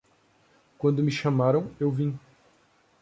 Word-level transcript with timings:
Quando 0.79 1.03
me 1.03 1.11
chamaram, 1.11 1.69
eu 1.79 1.91
vim 1.91 2.17